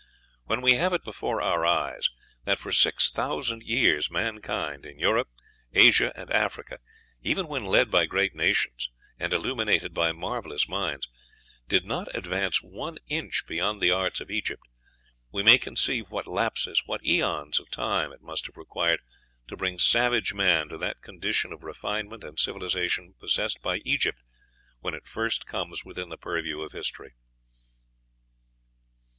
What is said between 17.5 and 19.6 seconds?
of time it must have required to